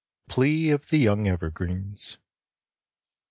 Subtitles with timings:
[0.29, 2.17] PLEA OF THE YOUNG EVERGREENS.